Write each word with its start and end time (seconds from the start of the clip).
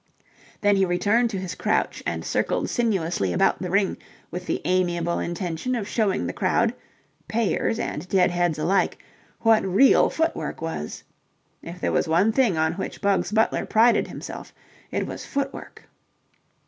Then 0.61 0.77
he 0.77 0.83
returned 0.85 1.29
to 1.29 1.37
his 1.37 1.53
crouch 1.53 2.01
and 2.07 2.25
circled 2.25 2.71
sinuously 2.71 3.33
about 3.33 3.61
the 3.61 3.69
ring 3.69 3.97
with 4.31 4.47
the 4.47 4.59
amiable 4.65 5.19
intention 5.19 5.75
of 5.75 5.87
showing 5.87 6.25
the 6.25 6.33
crowd, 6.33 6.73
payers 7.27 7.77
and 7.77 8.09
deadheads 8.09 8.57
alike, 8.57 8.97
what 9.41 9.63
real 9.63 10.09
footwork 10.09 10.59
was. 10.59 11.03
If 11.61 11.79
there 11.81 11.91
was 11.91 12.07
one 12.07 12.31
thing 12.31 12.57
on 12.57 12.73
which 12.73 12.99
Bugs 12.99 13.31
Butler 13.31 13.67
prided 13.67 14.07
himself, 14.07 14.55
it 14.89 15.05
was 15.05 15.23
footwork. 15.23 15.87